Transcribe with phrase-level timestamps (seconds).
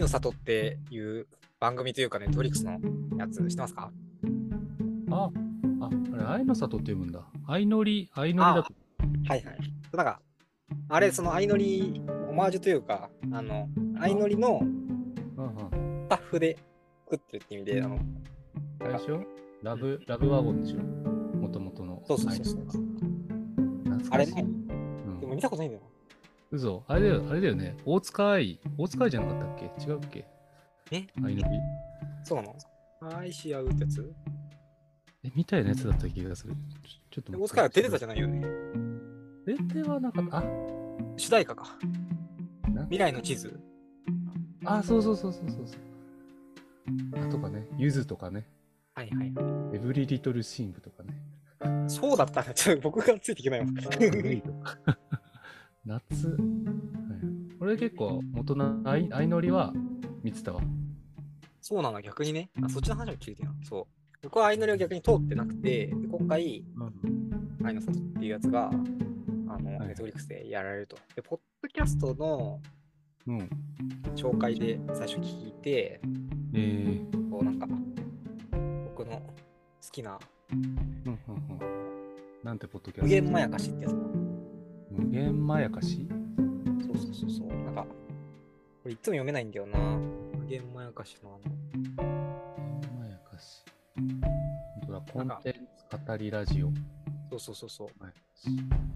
[0.00, 1.26] 愛の里っていう
[1.60, 2.80] 番組というかね、トリックスの
[3.18, 3.92] やつ知ってますか？
[5.10, 5.30] あ、
[5.82, 7.22] あ、あれ、愛の里って読むんだ。
[7.46, 8.72] 相乗り、相乗りだと。
[9.28, 9.58] はいはい。
[9.92, 10.22] なんか、
[10.88, 12.00] あれ、その相乗り、
[12.30, 13.68] オマージュというか、あの、
[13.98, 14.62] 相乗りの。
[15.36, 16.56] スタッフで
[17.04, 17.98] 作ってるって意味で、あの、
[18.80, 19.22] あれでしょ？
[19.62, 20.78] ラブ、ラブワゴンでしょ？
[20.78, 22.02] もともとの。
[22.08, 22.84] そうそうそうそう。
[24.12, 24.46] あれね、
[25.06, 25.82] うんでも見たことないんだよ
[26.50, 26.84] 嘘。
[26.88, 27.76] あれだよ、あれだよね。
[27.84, 28.60] 大塚愛。
[28.76, 29.84] 大塚愛じゃなかったっけ？
[29.84, 30.26] 違うっけ？
[30.90, 31.06] え？
[31.14, 31.42] 相乗り。
[31.42, 31.50] な。
[32.24, 32.56] そうなの？
[33.18, 34.12] 愛し合うってやつ？
[35.22, 36.54] え、みたいなやつだった気がする。
[37.12, 38.46] ちょちょっと大塚愛はテレサじゃゃないよね。
[39.46, 40.38] 出てはなかった。
[40.38, 40.44] あ、
[41.16, 41.78] 主題歌か。
[42.72, 43.60] な未来の地図。
[44.64, 47.24] あ、そうそうそうそうそうそう。
[47.24, 48.46] あとかね、ゆずとかね、
[48.94, 51.14] はいはいはエブリリトルシングとかね。
[51.86, 51.90] い。
[51.90, 52.52] そうだったね。
[52.54, 53.66] ちょっと僕がついていけないわ。
[55.84, 56.38] 夏、はい、
[57.60, 59.72] 俺結構元の相相乗りは
[60.22, 60.60] 見てたわ。
[61.60, 62.50] そうなの、逆にね。
[62.62, 63.54] あ、そっちの話も聞いてな。
[63.62, 63.86] そう。
[64.22, 66.64] 僕は相乗りは逆に通ってなくて、で今回、
[67.64, 68.70] 愛の里っていうやつが、あ
[69.58, 70.96] の、はいネットフリックスでやられると。
[71.16, 72.60] で、ポッドキャストの
[73.26, 73.50] うん。
[74.16, 76.00] 紹介で最初聞いて、
[76.54, 77.66] えー、こうなんか、
[78.84, 79.32] 僕の好
[79.92, 80.18] きな
[80.52, 80.60] うん
[81.06, 81.58] うんうん。
[82.42, 83.02] なんてポッドキャスト？
[83.02, 84.19] 無限まやかしってやつ
[85.46, 86.06] まやかし？
[86.86, 87.48] そうそうそうそう。
[87.48, 87.88] なんか、こ
[88.86, 89.78] れいつも読めないんだよな。
[90.38, 91.94] 無限まやかしのあの、無限
[92.98, 93.64] まやかし。
[93.96, 94.20] 本
[94.86, 96.70] 当だ、コンテンツ語りラジオ。
[97.30, 97.88] そうそうそうそう。
[98.02, 98.12] はい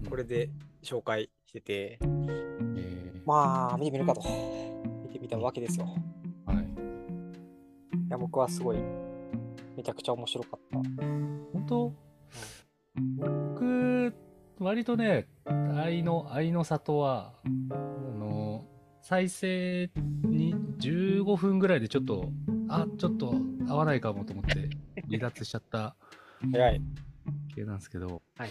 [0.09, 0.49] これで
[0.81, 4.21] 紹介してて、えー、まあ、見てみるかと。
[5.03, 5.87] 見てみたわけですよ。
[6.45, 6.57] はい。
[6.57, 8.77] いや、僕はすごい、
[9.75, 10.77] めちゃくちゃ面白かった。
[10.77, 11.93] 本当？
[13.17, 13.29] 僕、
[14.59, 17.33] 割とね、愛の、愛の里は、
[17.71, 17.77] あ
[18.17, 18.65] の、
[19.01, 19.89] 再生
[20.23, 22.31] に15分ぐらいでちょっと、
[22.69, 23.35] あ、ちょっと
[23.67, 24.69] 合わないかもと思って
[25.07, 25.95] 離脱しちゃった
[26.51, 26.81] 早い。
[27.53, 28.49] 系なんですけど、はい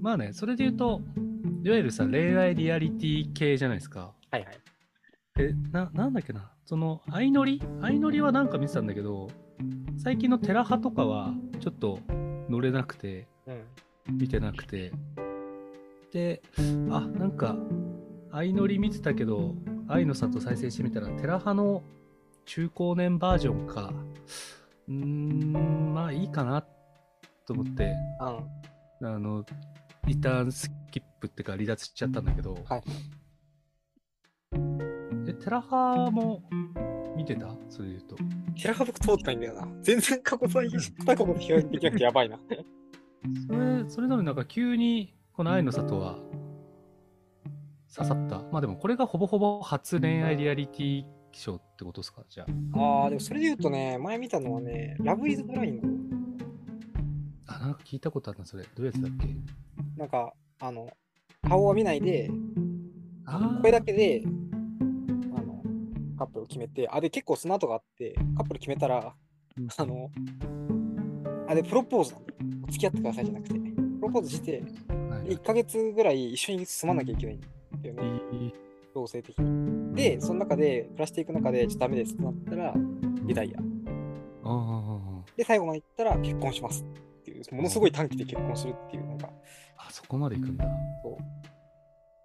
[0.00, 1.00] まあね、それで言うと、
[1.64, 4.12] いわゆるさ、恋愛リアリティ系じゃないですか。
[4.30, 4.58] はいはい。
[5.38, 7.60] え、な、なんだっけな、その、相乗り？
[7.80, 9.28] 相乗りはなんか見てたんだけど、
[9.96, 12.00] 最近のテラハとかは、ちょっと
[12.48, 13.35] 乗れなくて、うん。
[14.10, 14.92] 見てなくて。
[16.12, 16.42] で、
[16.90, 17.56] あ、なんか、
[18.32, 19.54] 相乗り見てたけど、
[19.88, 21.82] 愛の里再生してみたら、テラハの
[22.44, 23.92] 中高年バージョンか。
[24.88, 26.64] うーん、まあいいかな
[27.44, 27.94] と思って、
[29.00, 29.08] うん。
[29.08, 29.44] あの、
[30.06, 32.82] 一旦スキップってか離脱しちゃったんだけど、はい。
[35.28, 36.42] え、テラハも
[37.16, 37.48] 見てた？
[37.68, 38.16] それで言うと。
[38.60, 39.68] テラハ僕通ってないんだよな。
[39.82, 42.38] 全然過去最近、過去の表現できなくてやばいな。
[43.46, 46.18] それ、それなのになんか急にこの愛の里は
[47.94, 48.42] 刺さった。
[48.52, 55.88] まあでもこれがほぼほぼ初恋愛リアリティショーってことですかじゃああ、でもそれで言うとね、前見たのはね、ラブイズブラインド。
[57.46, 57.56] あ。
[57.56, 58.64] あ、なんか聞いたことあるな、それ。
[58.64, 59.28] どういうやつだっけ？
[59.96, 60.88] なんか、あの、
[61.42, 62.30] 顔は見ないで、
[63.24, 65.62] あ声だけで、あの、
[66.18, 69.14] カップルを決めて、あ、で、結構その後があって、カップル決めたら、
[69.58, 70.10] うんあの、
[71.48, 72.36] あ、で、プロポーズなんだよ。
[72.66, 73.62] 付き合ってくださいじゃなくて、プ
[74.02, 77.40] ロポーズして、はいはい1ヶ月ぐらい一緒に住まなきゃいけないん
[77.82, 78.52] だよね、
[78.94, 79.94] 同性的に。
[79.94, 82.74] で、その中で、暮らしていく中で、ちょっとダメですってなったら、
[83.24, 83.60] リタイア。
[85.36, 89.30] で、最後まで行ったら、結婚しますっていう、ものすごい短期で結婚するっていう、なんか、
[89.76, 90.64] あ、そこまで行くんだ。
[91.02, 91.16] そう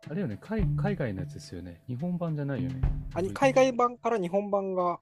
[0.09, 1.81] あれよね海、海外のやつですよね。
[1.87, 2.81] 日本版じゃないよね。
[3.13, 4.99] あに海外版から日本版が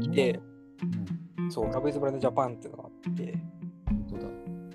[0.00, 0.40] 来て、
[1.38, 3.34] うん、そう、ラブイズブランドジャパンっていうのがあって。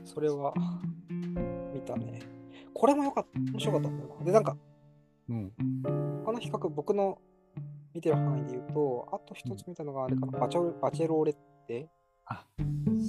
[0.08, 0.54] それは
[1.74, 2.22] 見たね。
[2.74, 4.26] これもよかった、面白かったんだよな。
[4.26, 4.58] で、なんか、
[5.30, 5.52] うん。
[6.24, 7.20] この比較、僕の
[7.94, 11.36] 見てる範囲で言うと、あと一つ見たのがあれかな、バチェロバチェローレッ
[11.68, 11.90] テ。
[12.26, 12.46] あ、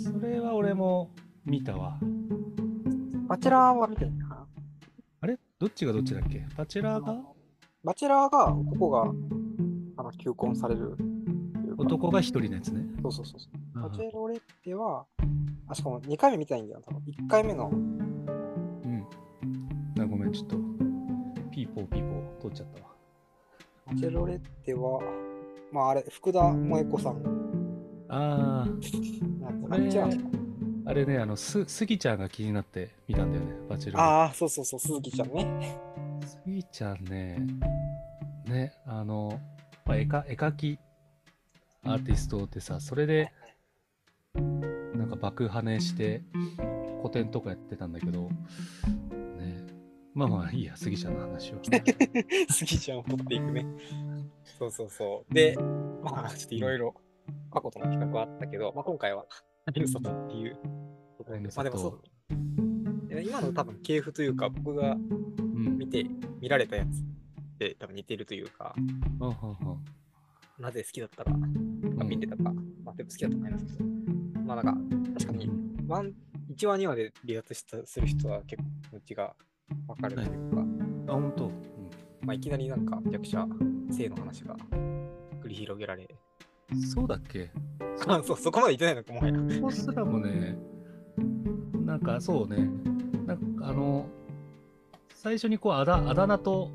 [0.05, 1.11] それは俺も
[1.45, 1.99] 見たわ。
[3.29, 4.47] バチェラーは見てないな。
[5.21, 5.39] あれ？
[5.59, 6.47] どっちがどっちだっけ？
[6.57, 7.23] バチェラーが？
[7.85, 9.03] バチェラーが、男が
[9.99, 10.97] あの求婚される。
[11.79, 12.85] 男が一人のやつね。
[13.03, 13.79] そうそうそうそう。
[13.85, 15.07] あバチェローレッテは、
[15.69, 17.03] あ、しかも2回目見たいんだよ、多分。
[17.07, 19.07] 1回目の、うん。
[20.01, 20.57] あごめん、ちょっと、
[21.53, 22.89] ピーポーピーポー通っちゃったわ。
[23.87, 25.01] バチェローレッテは、
[25.73, 27.23] まああれ、福田萌子さん。
[28.09, 28.67] あ
[29.41, 30.09] なんこれああ、
[30.87, 34.03] あれね、あの、す、スギちゃんが気になって見たんだよね、バチェラー。
[34.03, 35.79] ああ、そうそうそう、鈴木ちゃんね。
[36.27, 37.47] スギちゃんね、
[38.47, 39.39] ね、あの、
[39.85, 40.79] まあ、絵か絵描き
[41.89, 43.33] アーティストでさ、それで、
[44.35, 46.23] なんか爆跳ねして、
[46.99, 48.29] 古典とかやってたんだけど、
[49.39, 49.67] ね、
[50.15, 51.61] まあまあいいや、スギちゃんの話は。
[52.51, 53.67] 杉ちゃんを取っていくね。
[54.59, 55.35] そうそうそう。
[55.35, 55.57] で、
[56.03, 56.95] まあ、ちょっといろいろ
[57.51, 59.25] 過去との比較はあったけど、まあ、今回は、
[59.67, 60.59] アイヌサトっていう。
[61.57, 62.03] まあでもそう。
[63.23, 67.03] 今の多分系譜というか、僕が見て、うん、見られたやつっ
[67.59, 71.33] て多分似てるというか、うん、なぜ好きだったか、
[71.99, 72.43] まあ、見てたか、
[72.85, 73.89] まあ、好きだったかないですけど、
[74.45, 75.51] まあなんか、確かに、
[75.89, 76.13] ワン、
[76.57, 79.35] 1話、2話で離脱したする人は結構うちが
[79.89, 80.67] わかるというか、はい、
[81.09, 81.53] あ、本当、うん、
[82.23, 83.47] まあ、いきなりなんか、役者、
[83.91, 84.57] 性の話が
[85.43, 86.09] 繰り広げられ。
[86.95, 87.51] そうだっけ？
[88.07, 89.57] あ そう、 そこまで言ってないのか、もはや。
[89.57, 90.57] そこすらもね、
[91.85, 92.71] なんかそうね、
[93.27, 94.07] なんかあの、
[95.15, 96.71] 最初にこうあだあだ名と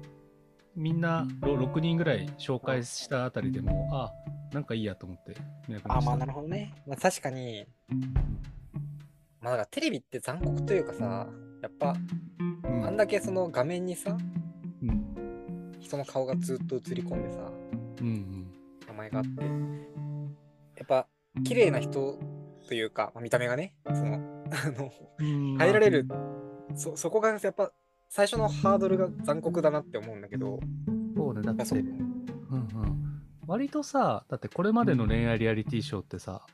[0.75, 4.11] みんな6人ぐらい紹介したあたりでも、あ、
[4.53, 5.35] なんかいいやと思って。
[5.87, 6.73] あ、まあなるほどね。
[6.87, 7.65] まあ、確かに、
[9.39, 11.27] まあだからテレビって残酷というかさ、
[11.61, 11.95] やっぱ、
[12.63, 14.17] うん、あんだけその画面にさ、
[14.81, 17.51] うん、人の顔がずっと映り込んでさ、
[18.01, 18.51] うんうん、
[18.87, 21.07] 名前があって、やっぱ
[21.43, 22.19] 綺麗な人
[22.67, 24.15] というか、まあ、見た目がね、その、
[24.51, 24.91] あの、
[25.57, 26.07] 入られる、
[26.75, 27.71] そ、そこがやっぱ
[28.15, 30.60] 最初のハードルが残酷だなって思うんだけど。
[31.18, 31.81] そうね、だって、う。
[31.81, 36.45] んうん、割とさ、だってこれまでの恋愛リアリティショーってさ、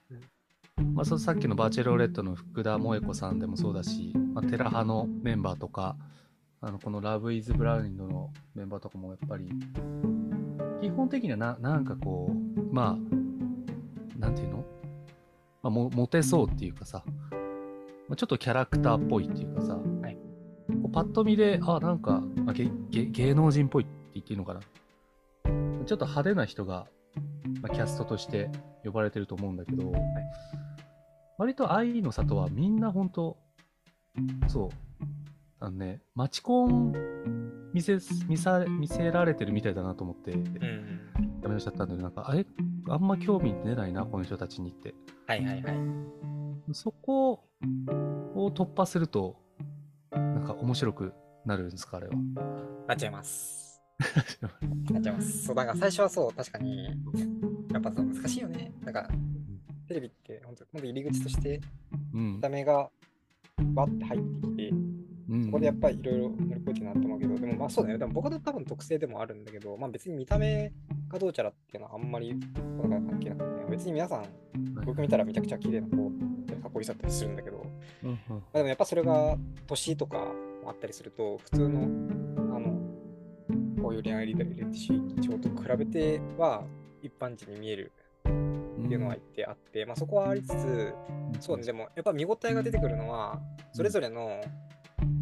[0.79, 5.97] うん、まあ、そさっきのバーチェローレットの福田萌子さんでもそうだし、まあ、テラ派のメンバーとか、
[6.61, 9.49] あのこのラブイズブラウンドのメンバーとかもやっぱり、
[10.79, 14.63] 基本的にはななんかこう、まあ、なんていうの、
[15.61, 17.03] まあ、モテそうっていうかさ、
[18.07, 19.98] まあ、ちょっとキャラクターっぽいっていうかさ、はい
[20.89, 24.61] こうパッと見で、あ、なんか、まあ、芸能人っぽいって言っていいのかな。
[25.85, 26.87] ちょっと派手な人が、
[27.61, 28.49] まあ、キャストとして
[28.83, 30.01] 呼ばれてると思うんだけど、はい、
[31.37, 33.37] 割と愛の里はみんな本当
[34.47, 34.69] そう、
[35.59, 36.93] あのね、マチコン
[37.73, 37.97] 見せ
[38.27, 40.99] 見さ見せられてるみたいだなと思って、うん、
[41.41, 42.45] やめちゃったんだけど、なんか、あれ、
[42.87, 44.93] あんま興味出ないな、この人たちにって。
[45.27, 45.75] はいはいはい。
[46.73, 47.45] そこ
[48.35, 49.37] を突破すると、
[50.33, 51.13] なんか面白く
[51.45, 52.13] なるんですか、あれは。
[52.87, 53.81] なっちゃいます。
[54.91, 55.43] なっちゃいます。
[55.45, 56.85] そう、なんか最初はそう、確かに、
[57.71, 58.71] やっぱさ、難しいよね。
[58.83, 59.09] なんか、
[59.87, 61.61] テレビって本当、本当入り口として、
[62.13, 62.89] 見た目が
[63.57, 65.08] バッて入ってきて、うん、
[65.45, 67.97] そこでやっぱりいろいろ乗り越えてなと思うけど、でもまあそうだよ。
[67.97, 70.71] でも僕の多分特性でもあるんだけど、まあ別に見た目
[71.07, 72.33] がどうちゃらっていうのはあんまり
[72.81, 74.25] こが関係なくて、別に皆さん、
[74.85, 75.97] 僕見たらめちゃくちゃ綺麗な子、
[76.61, 77.63] かっこいいさったりするんだけど、
[78.03, 79.37] まあ、でもやっぱそれが
[79.67, 80.33] 年とか
[80.65, 81.81] あったりすると、普通の、
[82.55, 82.79] あの、
[83.81, 84.87] こういう恋愛リーダー入れてし、
[85.39, 86.63] と比べては
[87.01, 87.91] 一般人に見える
[88.23, 90.93] っていうのは言ってあって、まあそこはありつつ、
[91.39, 93.39] そうね、でもやっぱ見応えが出てくるのは、
[93.71, 94.41] それぞれの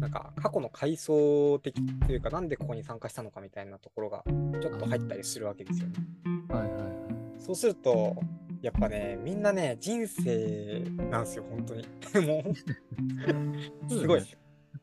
[0.00, 4.24] なんか過去の階層的というか、なんでここに参加したのかみたいなところが
[4.60, 5.94] ちょっと入ったりするわけですよね。
[6.48, 6.92] はいはいはい、
[7.38, 8.16] そうすると、
[8.60, 10.80] やっぱね、みんなね、人生
[11.10, 11.86] なんですよ、本当に。
[12.26, 14.38] もう、すごいですよ。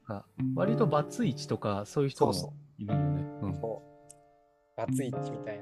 [0.07, 0.25] なんか
[0.56, 3.25] 割とバツイチとか、そういう人もいるよね。
[3.42, 4.78] そうそう。
[4.78, 5.62] バツイチみたい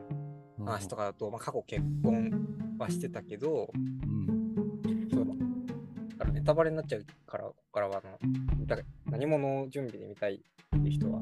[0.59, 2.31] な話とかだと、まあ、過去結婚
[2.77, 5.25] はしてたけど、うん、そう
[6.09, 8.07] だからネタバレになっちゃうから、からはあ
[8.57, 8.77] のだ
[9.09, 10.39] 何者準備で見たいっ
[10.81, 11.21] ていう人は、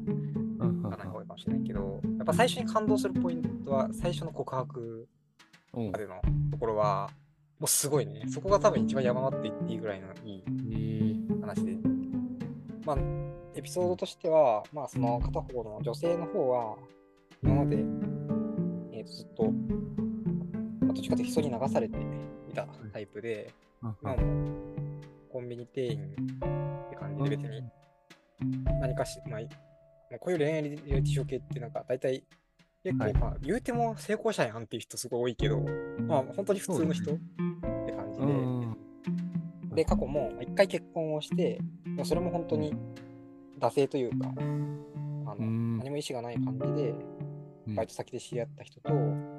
[0.92, 5.08] かない方がいいかもしれないけど、やっぱ最初に感動するポイントは、最初の告白
[5.74, 7.10] までのところは、
[7.60, 8.26] もうすごいね。
[8.28, 11.78] そこが多分一番山っていっていいぐらいのいい話で。
[12.86, 12.98] まあ、
[13.56, 16.76] エピソードとしては、まあ、その片方の女性の方は、
[17.44, 19.50] 今まで、えー、とずっと、ま
[20.90, 21.98] あ、どっちかというと人に流されて
[22.50, 23.54] いたタイプで、
[24.02, 24.18] 今も
[25.32, 27.64] コンビニ店員って感じで別に
[28.80, 29.42] 何かし、まあ、
[30.20, 32.24] こういう恋愛リアリティショー系ってなんか大体
[32.84, 35.60] 結構、まあ、言うても成功者やんっていう人すごい多いけど、
[36.08, 41.60] まあ、本当に普通の人って感じで、で、過去も一回結婚をして、
[42.04, 42.74] それも本当に
[43.60, 44.42] 惰性というか、あ
[45.36, 45.36] の
[45.78, 46.96] 何も意思がない感じで、
[47.68, 49.31] バイト先で知り合った人と結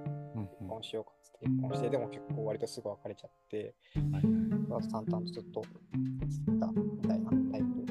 [0.82, 3.74] 婚しようかって結婚して、でも結構割とすぐ別れちゃって、
[4.12, 4.20] あ
[4.80, 5.62] と淡々とずっと
[6.28, 7.86] 続いたみたいなタイプ。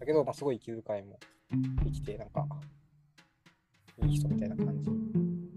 [0.00, 1.18] だけど、まあ、すごい気遣いも
[1.84, 2.46] できて、なんか、
[4.04, 4.90] いい人みたいな感じ。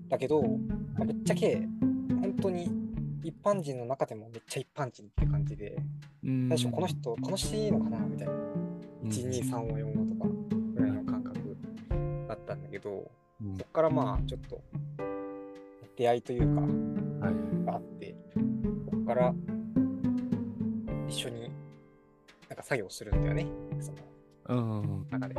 [0.09, 2.69] だけど、まあ、ぶっちゃけ、本当に
[3.23, 5.77] 一般人の中でもめっちゃ一般人って感じで、
[6.23, 8.33] 最初この人楽しいのかなみたいな。
[9.05, 10.29] 1、2、3を4とか
[10.75, 11.57] ぐらいの感覚
[12.27, 13.11] だったんだけど、
[13.57, 14.61] そこからまあちょっと
[15.95, 16.61] 出会いというか、
[17.65, 18.15] があって、
[18.85, 19.33] ここから
[21.07, 21.51] 一緒に
[22.49, 23.47] なんか作業するんだよね。
[23.79, 23.91] そ
[24.53, 25.35] の中で。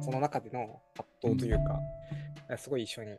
[0.00, 1.80] その中での葛藤というか、
[2.58, 3.16] すごい一緒に見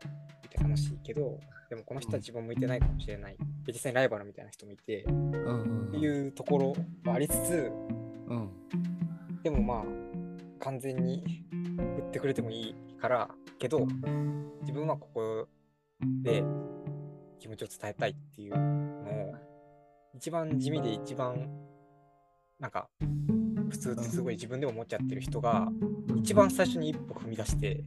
[0.49, 3.37] てて楽しいけど、でもこの人は自分向いてないかもしれない。
[3.65, 6.73] で実際にライバルみたいな人もいて、っていうところ
[7.05, 7.71] はありつつ、
[8.27, 8.49] うん、
[9.43, 9.83] でもまあ、
[10.59, 11.45] 完全に
[11.97, 13.85] 売ってくれてもいいからけど、
[14.61, 15.47] 自分はここ
[16.23, 16.43] で
[17.39, 18.61] 気持ちを伝えたいっていうのを、
[20.15, 21.47] 一番地味で一番、
[22.59, 22.89] なんか、
[23.69, 25.69] 普通ってすごい自分でも思っちゃってる人が、
[26.15, 27.83] 一番最初に一歩踏み出してい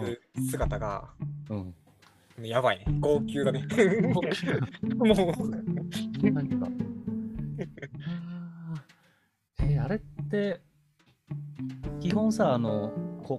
[0.00, 1.10] く姿が、
[1.50, 1.74] うん、
[2.42, 2.84] やばいね。
[3.00, 3.66] 号泣だね。
[4.02, 4.22] もう。
[6.30, 6.68] 何か。
[9.60, 10.60] えー、あれって、
[12.00, 12.92] 基本さ、あの、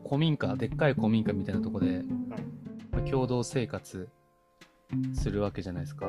[0.04, 2.39] 古民家、でっかい古民家みたいなとこで、まあ、
[3.10, 4.10] 共同生活
[5.14, 6.08] するわけじゃないですか。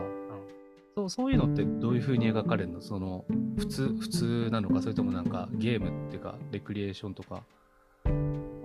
[0.97, 2.81] そうそういうのってどういうふうに描かれるの？
[2.81, 3.25] その
[3.57, 4.83] 普通普通なのか？
[4.83, 7.45] それともなんかゲームっていうかレクリエーションとか？
[8.07, 8.14] ああ、う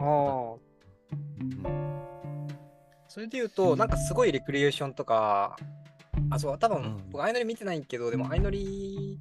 [0.06, 0.58] ん、
[3.08, 5.58] それで言うとなんかすごいレクリエーションとか
[6.32, 9.20] あそう多分、うん、僕相乗り見てないけどでも相乗り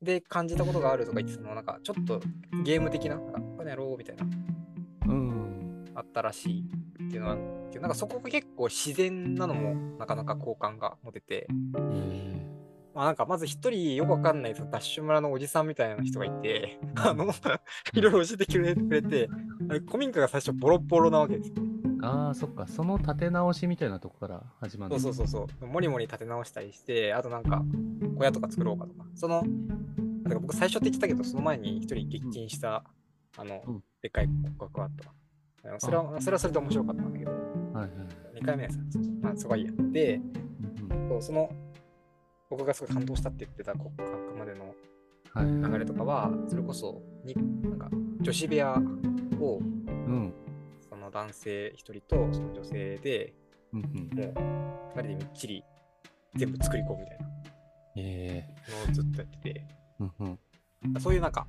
[0.00, 2.22] で感じたことがあるとか言ってたのなんかちょっと
[2.64, 4.24] ゲーム的ななんかこれやろうみたいな、
[6.04, 6.64] ったらしい
[7.04, 7.36] っていうのは
[7.80, 11.46] なんかそこが結構自然なのもなかなか好感が持てて、
[12.94, 17.26] まあなんかまず一人よくわかんないダッシュ村のおじさんみたいな人がいて、あの、
[17.92, 19.28] いろいろ教えてくれくれて、
[19.86, 21.54] 古民家が最初ボロボロなわけですよ。
[22.02, 27.64] ああ、そっか、その立て直しみたいなとこから始まるそうそうそうそう、もりもり立て直したりして、あとなんか
[28.16, 29.42] 小屋とか作ろうかとか、その、
[30.22, 32.84] なんか僕最初って言ってたけど、その前に一人撃沈した、
[33.36, 35.12] うん、あの、うん、でっかい骨格があった。
[35.78, 37.40] それはそれはそれで面白かったんだけど、はい
[37.74, 38.78] はい、2回目はさ、
[39.22, 39.62] まあ、そこはい。
[39.62, 39.72] いや。
[39.92, 40.20] で、
[41.10, 41.50] うん、その
[42.50, 44.74] 僕がすごい感動したって言ってた骨格までの
[45.70, 47.88] 流れとかは、それこそになんか
[48.20, 48.76] 女子部屋
[49.40, 50.32] を、うん、
[50.88, 53.34] その男性1人とその女性で、
[53.72, 54.32] うんうん、も
[54.94, 55.64] う2人でみっちり
[56.36, 57.24] 全部作り込むみたいな
[58.86, 59.66] のをずっとやってて、
[59.98, 60.38] うんうん、
[61.00, 61.46] そういうなんか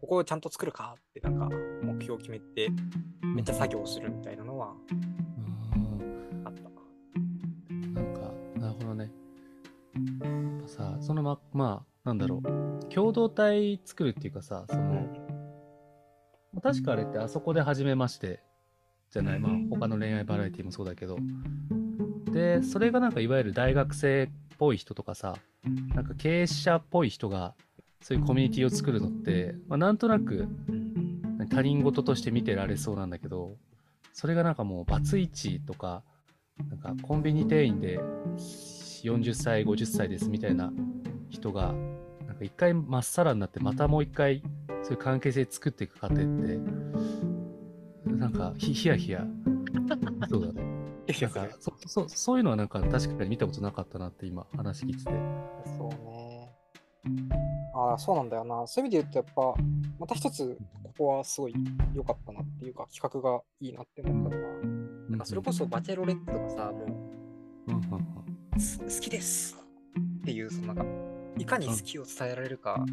[0.00, 1.48] ここをちゃんと作るかってなんか
[1.82, 2.68] 目標を決めて
[3.22, 4.74] めっちゃ作業するみたいなのは
[6.44, 6.62] あった。
[7.80, 8.20] なんか
[8.58, 9.10] なるほどね。
[10.22, 10.28] や
[10.58, 12.84] っぱさそのままあなんだろう。
[12.92, 14.82] 共同体作るっていうかさその、
[16.52, 18.42] うん、確かあれってあそこで初めまして
[19.10, 19.38] じゃない。
[19.38, 21.16] まあ他の恋愛バラエティもそうだけど。
[22.30, 24.28] でそれがなんかいわゆる大学生っ
[24.58, 25.36] ぽい人とかさ
[25.94, 27.54] なんか経営者っぽい人が
[28.04, 30.46] そういうコミュニティを作るのって、まあ、なんとなく
[31.48, 33.56] 他人事として見てられそうなんだけど
[34.12, 36.02] それがなんかもうバツイチとか
[36.68, 37.98] なんかコンビニ店員で
[39.04, 40.70] 40歳50歳ですみたいな
[41.30, 41.72] 人が
[42.26, 44.42] なんか一回まっさらになってまたもう一回
[44.82, 46.58] そういう関係性作っていく過程って
[48.04, 49.24] なんかヒヤヒヤ。
[50.28, 50.62] そうだね。
[51.22, 55.10] なんかそそそういうのはなんか確かに見たことなかったなって今話聞いてて。
[55.78, 55.90] そ
[57.06, 57.53] うね
[57.84, 58.66] ああ、そうなんだよな。
[58.66, 59.62] そういう意味で言うと、やっぱ、
[59.98, 61.54] また一つ、ここはすごい
[61.92, 64.50] 良かったなっていうか、企画がいいなって思ったのは、
[65.10, 67.80] なんかそれこそバチェロレッテとかさ、もう、
[68.56, 69.56] 好きです
[70.20, 70.92] っていう、そのなんか、
[71.36, 72.84] いかに好きを伝えられるか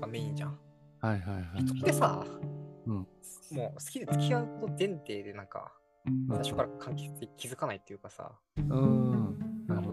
[0.00, 0.58] がメインじゃん。
[1.00, 1.64] はいはいはい。
[1.64, 2.24] 人ってさ、
[2.86, 5.72] うん、もう好きで付き合うこと前提でなんか、
[6.28, 9.21] 最初から関係性気づかないっていうかさ、うん。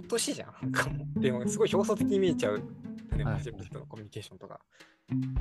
[0.10, 0.54] としいじゃん。
[0.62, 2.62] なんかもう、でもすごい表層的に見えちゃう
[3.18, 4.60] ね、はい、初めてのコミュニケーションとか。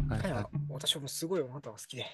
[0.08, 2.06] はいはい、私もすごいあなたが好きで。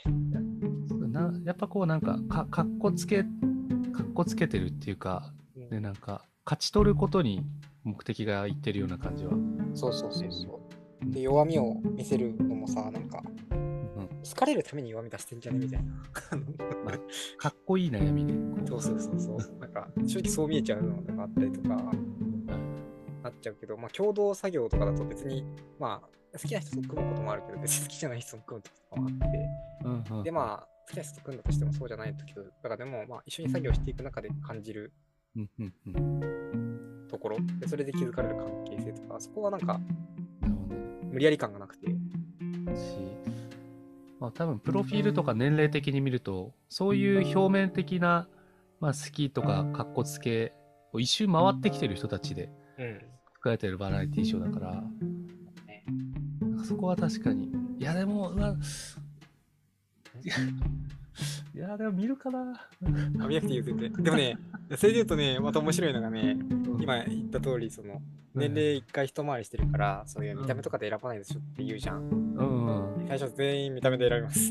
[1.14, 7.46] なやっぱこうなんかかかっこつけかっこつけてるっていうか、うん、ね、なんか勝ち取ることに
[7.84, 9.32] 目的がいってるような感じは。
[9.74, 10.60] そうそうそうそ
[11.02, 11.10] う。
[11.10, 15.92] で弱みを見せるのもさなんか、うん、好かれるために弱み出してんじゃねみたいな。
[16.84, 16.98] まあ、
[17.38, 18.34] かっこいい悩みね。
[18.66, 19.58] そうそうそうそう。
[19.60, 21.92] なんか正直そう見えちゃうのがあったりとか。
[23.24, 25.44] なっちゃうけど、まあ、共同作業とかだと別に、
[25.78, 29.48] まあ、好きな人と組むこともあるけど、別に好きじゃない人と組む時とかもあって、
[29.84, 34.92] うんうん、で、まあ、好きな人と組んだとしてもそうじゃない時とかでも、まあ、一緒に作業していく中で感じる
[37.10, 39.80] ところ、でそれで気づかれる関係性とか、そこはなんか、
[41.10, 41.86] 無理やり感がなくて。
[41.86, 41.92] し、
[44.20, 48.28] まあ、多分プロフィールとか年齢的に見ると、そういう表面的な、
[48.80, 50.52] まあ、好きとかかっこつけ
[50.92, 54.82] を一周回ってきてる人たちで、作られてるバラエティーショーだから、
[56.40, 57.52] なんかそこは確かに。
[57.78, 58.56] いや、でも、ま
[61.54, 62.52] いや、でも見るかな。
[63.20, 63.92] あ見なくていいよ、全然。
[63.92, 64.36] でもね、
[64.76, 66.36] それで言うとね、また面白いのがね、
[66.80, 68.02] 今言った通り、その、
[68.34, 72.08] 年齢一回一回りしてるから、そういう見た目とかで選ばないでしょって言うじゃん。
[72.08, 74.50] うん、最初全員見た目で選びます。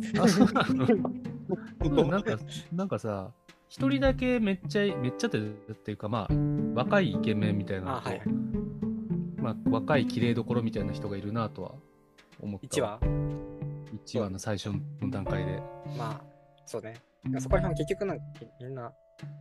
[1.84, 2.38] なんか、
[2.72, 3.34] なんかさ、
[3.74, 5.42] 一人だけめっちゃめっちゃってっ
[5.74, 6.34] ていうかまあ
[6.76, 8.22] 若いイケメンみたいなあ、はい、
[9.38, 11.72] まあ、若い綺麗どころみたいな人がいるなとは
[12.40, 12.68] 思った。
[12.68, 13.00] 1話
[14.06, 15.60] ?1 話の最初の段階で。
[15.98, 16.22] まあ、
[16.68, 17.02] そうね。
[17.40, 18.24] そこら辺は結局なんか
[18.62, 18.94] みんな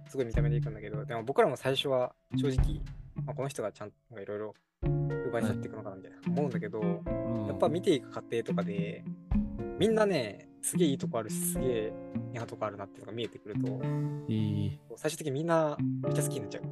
[0.09, 2.81] すごい見た目でいくんだけど、でも僕らも最初は正直、
[3.27, 4.55] まあ、この人がちゃんといろいろ
[5.29, 6.81] 奪い去っていくのかなみたいな思うんだけど、
[7.49, 9.05] やっぱ見ていく過程とかで、
[9.79, 11.92] みんなね、すげえいいとこあるし、すげえ
[12.33, 13.83] 嫌なとこあるなっていうのが見えてくると、
[14.28, 16.62] いい最終的にみんなめっちゃ好きになっちゃう。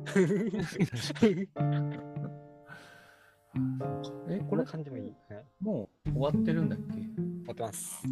[4.31, 4.65] え、これ？
[4.65, 5.17] 感じもいい、ね、
[5.61, 6.95] もう終わってるんだっけ？
[6.95, 7.03] 終
[7.49, 8.03] わってます。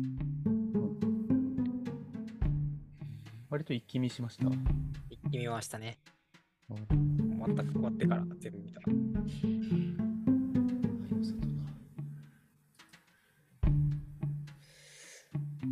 [3.49, 4.47] 割と一気見しました？
[5.09, 5.99] 一気見ましたね。
[6.69, 6.87] 全
[7.57, 8.81] く終わってから全部見た。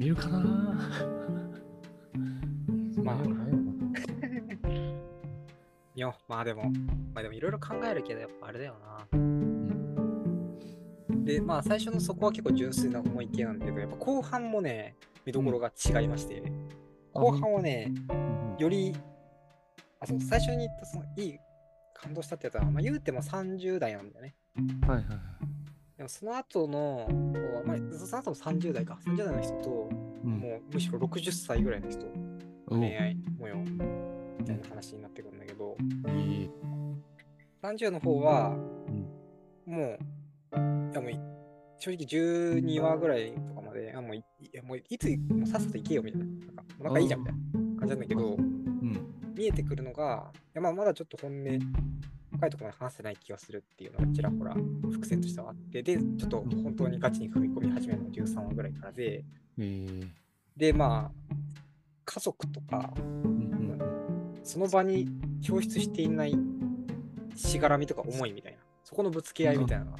[0.06, 0.38] 見るかな。
[3.02, 3.16] まあ、
[5.96, 6.70] いや、まあでも、
[7.12, 9.04] まあでもいろいろ考えるけど、やっぱあれだよな。
[11.24, 14.94] で、まあ最初のそこは結構純粋な思い系なんだけど、やっぱ後半もね、
[15.24, 16.52] 見どころが違いまして、
[17.12, 17.92] 後半はね、
[18.58, 18.94] より、
[19.98, 21.36] あ、そう、最初に言ったそのいい
[21.94, 24.36] 感動したってやつは、まあ、言うても30代なんだよね。
[24.86, 25.18] はいはいはい。
[26.06, 27.08] でもその後の、
[27.64, 29.90] まあ、その後も30代か、30代の人と、
[30.24, 32.06] うん、もうむしろ60歳ぐらいの人、
[32.68, 33.56] 恋愛模様。
[34.38, 35.76] みたいな話になってくるんだけど、
[37.62, 38.50] 30の方は、
[39.66, 39.98] もう、
[40.52, 41.10] いやもう
[41.78, 44.22] 正直12話ぐらいとかまで、あもうい
[44.52, 47.40] やもういつもうさっさと行けよみたいな、なんかなんかいいじゃんみたいな
[47.80, 51.58] 感じなんだけど、うん、見えてくるのが、いやまあまだちょっと本音、
[52.36, 54.54] 深いところまで話せない気がするっていうのがちらほら
[54.90, 59.24] 伏線としてはあって、で、ちょっと本当にガチに踏み込み始めるのが13話ぐらいからで、
[60.56, 61.34] で、まあ、
[62.04, 63.78] 家族とか、うん、
[64.42, 65.08] その場に
[65.48, 66.36] 表出していない
[67.34, 69.98] しがらみとか思いみたいな、そこのぶつけ合いみたいなのが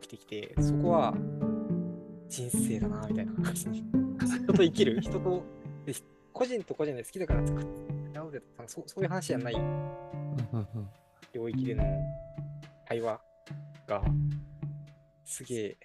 [0.00, 1.14] きてきて、そこは
[2.28, 3.84] 人生だな、みたいな感じに。
[4.20, 5.44] 人と生きる、人と、
[6.32, 7.99] 個人と個人で好きだから作って、
[8.66, 9.54] そうそういう話じゃない。
[11.32, 11.84] 領域での
[12.86, 13.20] 対話
[13.86, 14.02] が
[15.24, 15.78] すげえ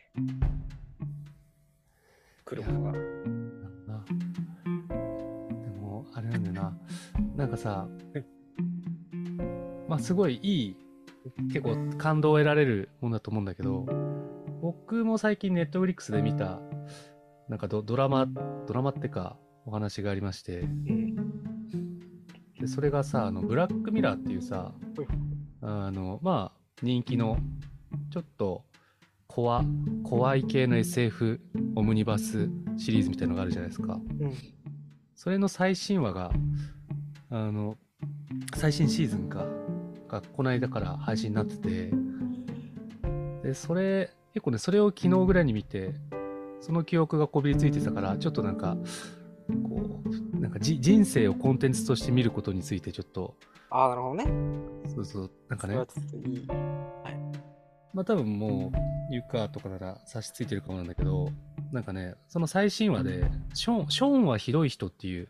[2.44, 2.92] 来るものが。
[2.92, 3.00] で
[5.80, 6.78] も、あれなんだよな。
[7.36, 7.88] なんかさ、
[9.88, 10.78] まあすごいいい
[11.48, 13.86] 結構感動を得られるものだと思うんだけど、
[14.62, 16.60] 僕も最近ネットフリックスで見た、
[17.50, 18.26] なんかドラマ、
[18.68, 20.68] ドラマってかお話がありまして、
[22.66, 24.72] でそれがさ、あの、ブラックミラーっていうさ、
[25.62, 27.38] あの、まあ、人気の、
[28.12, 28.64] ちょっと、
[29.28, 29.64] 怖、
[30.04, 31.40] 怖い系の SF
[31.76, 34.00] オムニバスシリーズみたいのがあるじゃないですか。
[34.20, 34.34] うん、
[35.14, 36.32] それの最新話が、
[37.30, 37.78] あの、
[38.56, 39.46] 最新シーズンか、
[40.08, 41.92] がこの間から配信になってて、
[43.44, 45.94] で、それ、結構ね、それを昨日ぐらいに見て、
[46.62, 48.76] その記憶がこびりついてたから、ちょっとなんか、
[49.70, 49.95] こう、
[50.46, 53.36] なんかじ人生をコンテンツとして見ることについてちょっと。
[53.72, 54.26] ああ、なるほどね。
[54.94, 55.76] そうそう、なんかね。
[55.76, 55.88] はい。
[57.96, 58.72] まあ多分も
[59.10, 61.30] う、ユカとかなら差し付いてるかもなんだけど、
[61.72, 63.24] なんかね、その最新話で、
[63.56, 65.30] ショーン、ショーンはひどい人っていう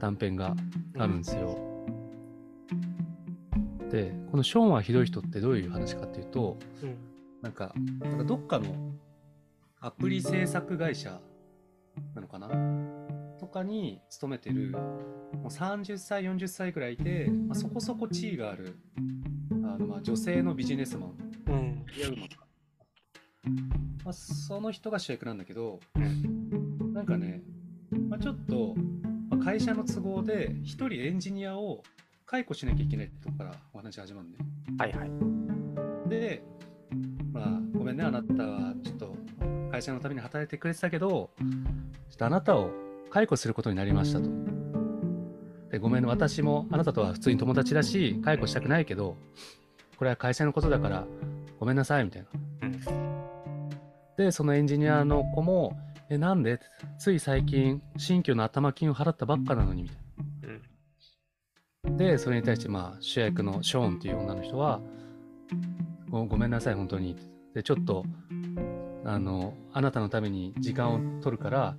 [0.00, 0.56] 短編が
[0.98, 1.56] あるんですよ。
[3.88, 6.96] でこの「ショーンはひどい人」ってどういう話かっていうと、うん、
[7.42, 8.94] なんかなんかどっかの
[9.80, 11.20] アプリ制作会社
[12.14, 12.48] なのかな
[13.42, 14.78] とかに勤めてるも
[15.42, 18.78] う30歳40歳ぐらいで、まあ、そこそこ地位がある
[19.50, 21.16] あのまあ女性のビジネスマン、
[21.48, 22.46] うん、いやうまか、
[24.04, 25.80] まあ、その人が主役なんだけど、
[26.94, 27.42] なんかね、
[28.08, 28.76] まあ、ちょっと、
[29.28, 31.82] まあ、会社の都合で一人エンジニアを
[32.24, 34.36] 解雇しなきゃいけないってとこからお話始まるね。
[34.78, 36.08] はいはい。
[36.08, 36.44] で、
[37.32, 39.16] まあ、ごめんね、あなたはちょっと
[39.72, 42.81] 会社のために働いてくれてたけど、ちょっとあなたを
[43.12, 44.30] 解雇することになりましたと。
[45.70, 49.18] で、ごめんね、私もあなたとは普通に友達だし、解雇したくないけど、
[49.98, 51.06] これは会社のことだから、
[51.60, 52.28] ごめんなさい、みたいな。
[54.16, 56.58] で、そのエンジニアの子も、え、なんで？
[56.98, 59.94] つい最近、新居の頭金を払ったばっかなのに、みた
[61.90, 61.96] いな。
[61.98, 64.80] で、それに対して、まあ、主役のショーンっていう女の人は、
[66.08, 67.16] ごごめんなさい、本当に。
[67.54, 68.04] で、ちょっと、
[69.04, 71.76] あの、あなたのために時間を取るから、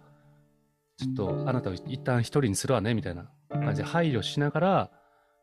[0.98, 4.92] ちょっとあなたを一旦一人にするわね、みたいな感じで配慮しながら、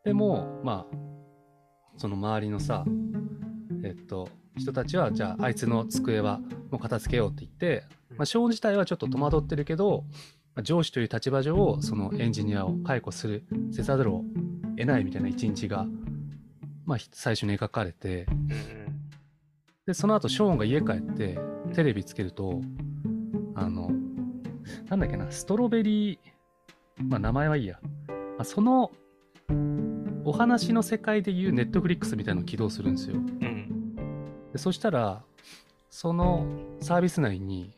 [0.03, 0.97] でも、まあ、
[1.97, 2.85] その周りのさ、
[3.83, 6.39] えっと、人たちは、じゃあ、あいつの机は
[6.71, 7.83] もう片付けようって言って、
[8.17, 10.05] まあ、ショーン自体はちょっと戸惑ってるけど、
[10.63, 14.23] 上司という立場上、そのエンジニアを解雇する、せざるを
[14.77, 15.85] 得ないみたいな一日が、
[16.85, 18.25] まあ、最初に描かれて、
[19.85, 21.39] で、その後、ショーンが家帰って、
[21.73, 22.61] テレビつけると、
[23.55, 23.89] あの、
[24.91, 26.17] なんだっけな、ストロベリー、
[26.97, 27.79] まあ、名前はいいや。
[28.09, 28.91] まあ、その、
[30.25, 33.15] お話の世界でいうネットフリックスみたいなのを起動するんですよ。
[34.51, 35.23] でそしたら、
[35.89, 36.45] その
[36.81, 37.71] サービス内に、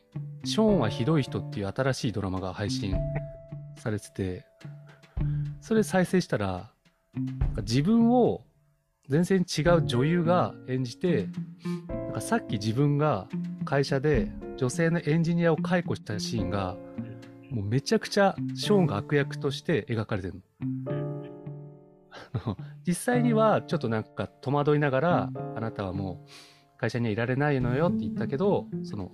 [0.43, 2.95] ショーンはひどい人っていう新しいドラマが配信
[3.77, 4.45] されてて、
[5.61, 6.71] それ再生したら、
[7.57, 8.41] 自分を
[9.09, 11.27] 全然違う女優が演じて、
[11.87, 13.27] なんかさっき自分が
[13.65, 16.77] 会社で女性のエンジニアを解雇したシーンが、
[17.49, 20.41] もうめちゃくちゃショーンが悪役として描かれてるの。
[22.87, 29.11] 実際にはちょっとなんか戸惑いながら、あなたはもう会社にはいられないのよって言ったけど、その、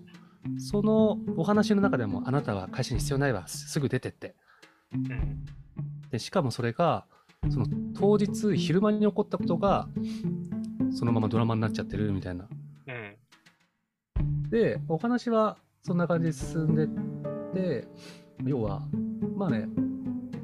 [0.58, 4.36] そのお話の中でもあなたは会社に必要ないわ、すぐ出てって。
[6.12, 7.06] でしかもそれが、
[7.50, 7.66] その
[7.98, 9.88] 当日昼間に起こったことが
[10.92, 12.48] そのままドラマになっちゃってるみたいな。
[12.88, 16.88] うん、でお話はそんな感じで進んでっ
[17.54, 17.88] て
[18.44, 18.82] 要は
[19.36, 19.68] まあね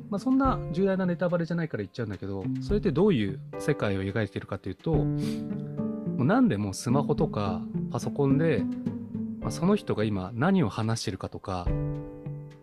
[0.10, 5.03] まあ、そんな重大なネタバレじゃないから言っちゃうんだけどそれってどういう世界を描いてるかっていうとも
[6.19, 8.63] う何でもスマホとかパソコンで、
[9.41, 11.67] まあ、その人が今何を話してるかとか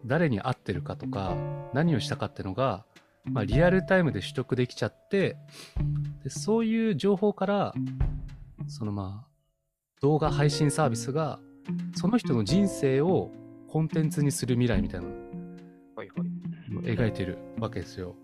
[0.06, 1.36] 誰に会ってるかとか
[1.74, 2.84] 何をしたかっていうのが
[3.24, 5.36] まあ、リアルタイムで取得できちゃって
[6.24, 7.74] でそういう情報から
[8.66, 9.32] そのまあ
[10.00, 11.38] 動画配信サービスが
[11.94, 13.30] その人の人生を
[13.68, 18.16] コンテンツにする未来みたいなのを描いてるわけですよ。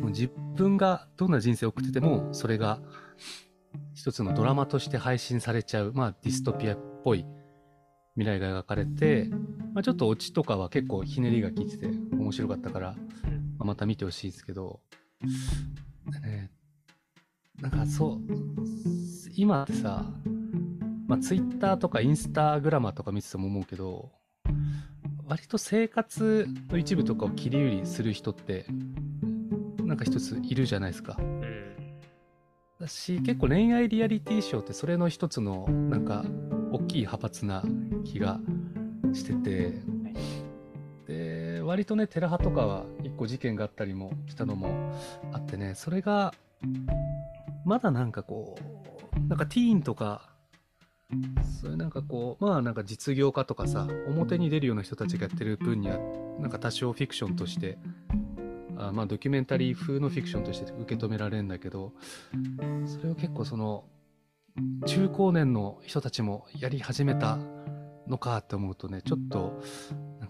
[0.00, 2.80] もう自分がどんな人生を送っててもそれが
[3.94, 7.24] 一つのドラマとして配信されちゃう、まあ、ディストピアっぽい
[8.14, 9.28] 未来が描かれて、
[9.72, 12.94] まあ、ちょっとオチとかは結構ひねりが効いてて面白かったから
[13.58, 14.80] まあ、また見てほしいですけど、
[16.22, 16.50] ね、
[17.60, 18.18] なんかそう、
[19.34, 20.06] 今ってさ、
[21.06, 24.10] まあ、ツイッターとかインスタグラマーとか見てても思うけど、
[25.26, 28.66] 割と生活の一部とかを切り売りする人って、
[29.78, 31.18] なんか一ついるじゃないですか。
[32.80, 36.24] だし、結構恋愛リアリティショーってそれの一つの、なんか、
[36.70, 37.64] 大きい派閥な
[38.04, 38.38] 気が
[39.12, 39.82] してて、で、
[41.68, 44.94] 割とね、テラハとかは一個事件があったりもしたのも
[45.32, 46.32] あってね、それが、
[47.66, 48.56] まだなんかこ
[49.14, 50.30] う、なんかティーンとか、
[51.60, 55.98] そういうなんかこう、まあなんか実業家とかさ、表に出るような人たちがやってる分には、
[56.40, 57.76] なんか多少フィクションとして、
[58.78, 61.92] あまあドキュメンタリー風のフィクションとして受け止められるんだけど、
[62.86, 63.84] それを結構その、
[64.86, 67.38] 中高年の人たちもやり始めた
[68.06, 69.60] のかって思うとね、ちょっと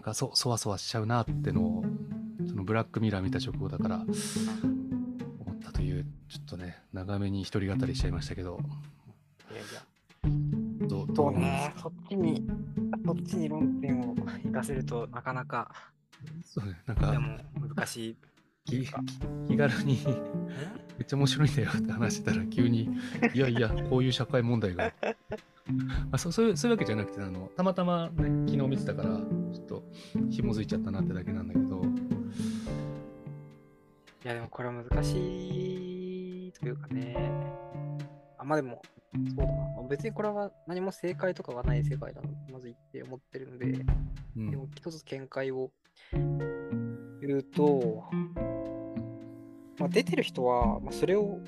[0.09, 1.83] かそそわそわしちゃうなってのを
[2.47, 4.05] そのブラックミラー見た直後だから思
[5.53, 8.59] ったというちょっとね長めに一人語りしちゃいましたけど。
[9.51, 10.87] いやいや。
[10.87, 11.73] どうどうね。
[11.81, 12.47] そっちに
[13.05, 15.71] そっちに論点を生かせるとなかなか
[16.43, 16.79] そうね。
[16.85, 17.37] なんかでも
[17.75, 18.17] 難しい
[18.65, 18.85] 気
[19.47, 19.99] 気軽に
[20.97, 22.89] めっちゃ面白いんだよって話してたら急に
[23.33, 24.91] いやいやこういう社会問題が
[26.11, 29.83] あそそういうそういうわけじゃなくてあのたまたまね昨日見てたからちょっと
[30.29, 31.81] 紐づいちゃったなってだけなんだけど。
[34.21, 37.15] いやでもこれは難しいというかね。
[38.37, 38.81] あまあでも
[39.13, 39.69] そうだな。
[39.89, 43.85] 別にこれは何も正解とかがない世界だなまず言って思ってるので、
[44.37, 45.71] うん、でも一つ見解を
[46.13, 48.09] 言うと、
[49.79, 51.39] まあ、出てる人は、まあ、それを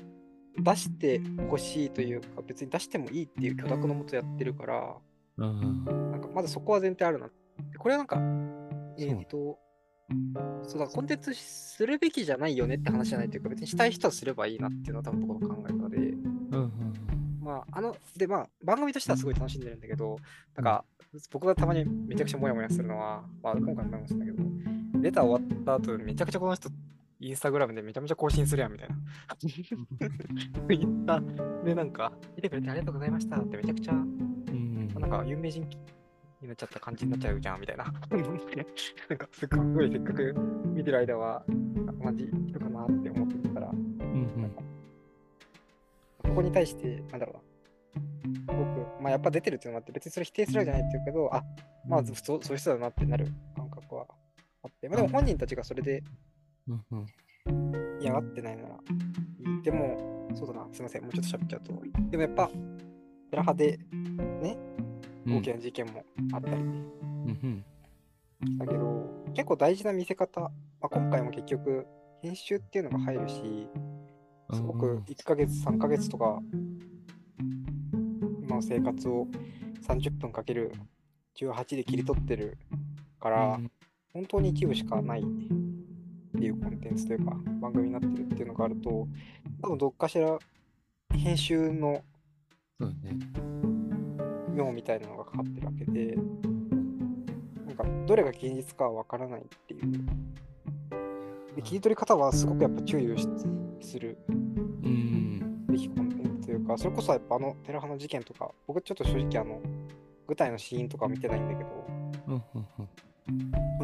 [0.58, 4.96] 出してほしいというか、別に出してもいいっていう許諾のもとやってるから、
[5.38, 7.30] うん、なんかまずそこは前提あるな。
[7.78, 8.16] これはなんか、
[8.98, 9.58] えっ、ー、と、
[10.64, 16.72] そうだ、コンテンツするべきじゃないよねって話じゃないというか、別にしたい人はすればいいなっていうのは多分僕の考え方で、うんうん、
[17.40, 20.18] まあ、あの、で、まあ、番組としてはすごい楽しんでるんだけど、
[20.54, 20.84] なんか、
[21.30, 24.42] 僕がたまにめちゃくちゃモヤモヤするのは、まあ、今回もそうだけど、
[25.00, 26.70] レター終わった後、めちゃくちゃこの人
[27.22, 28.96] インスタグラムでめちゃめちゃ更新するやんみたいな。
[29.36, 29.50] ツイ
[30.76, 35.62] ッターでなんか、見てくれてありがとうございましたってめちゃくちゃ、うん、なんか有名人
[36.40, 37.84] になっちゃった感じになっちゃうじゃんみたいな。
[37.84, 37.94] なん
[39.18, 40.34] かすっごいせっかく
[40.74, 44.54] 見てる間は、同じ人かなって思ってたら、うんうん、
[46.24, 47.42] ここに対して、なんだろうな。
[48.46, 51.44] 僕、まあやっぱ出てるっていうのもあって、別にそれ否定するわけじゃないっていうけど、あ、
[51.86, 54.06] まあそうそういう人だなってなる感覚は
[54.64, 56.02] あって、まあでも本人たちがそれで、
[58.00, 58.68] 嫌がってないなら。
[58.68, 59.62] いい。
[59.62, 61.72] でも、そうだな、すみません、もうちょっと喋っちゃうと。
[62.10, 62.50] でもやっぱ、
[63.30, 63.78] テラハで
[64.40, 64.56] ね、
[65.26, 66.62] 大きな事件もあったり。
[68.46, 70.50] したけど、結構大事な見せ方、ま
[70.82, 71.86] あ、今回も結局
[72.22, 73.68] 編集っていうのが入るし、
[74.52, 76.40] すごく1ヶ月、3ヶ月とか、
[78.42, 79.26] 今の生活を
[79.86, 80.72] 30分かける
[81.36, 82.58] 18で切り取ってる
[83.20, 83.60] から、
[84.12, 85.24] 本当に一部しかない
[86.42, 89.06] っていうコンテンツというか、番組になってるっていうのがあると、
[89.62, 90.36] 多分どっかしら
[91.14, 92.02] 編集の
[94.52, 96.16] 妙みたいなのがかかってるわけで、
[97.64, 99.82] なんかどれが現実かはわからないっていう。
[101.54, 103.16] で切り取り方はすごくやっぱ注意を
[103.80, 104.18] する。
[105.68, 109.60] べきコンテンツというか、それこそやっぱあのテラハの事件とか、僕ちょっと正直あの、
[110.26, 111.70] 舞台のシーンとか見てないんだけど、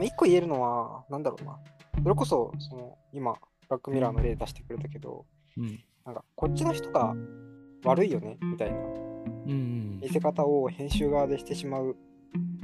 [0.02, 1.56] 一個言えるのは、なんだろうな。
[2.02, 3.38] それこそ、その今、ブ
[3.70, 7.14] ラックミラーの例出してくれたけど、うん、なんかこっちの人が
[7.84, 8.78] 悪いよねみたいな。
[9.46, 11.96] 見せ方を編集側でしてしまう